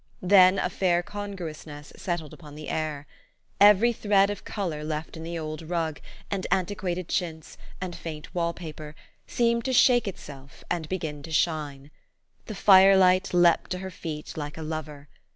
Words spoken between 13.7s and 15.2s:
to her feet like a lover.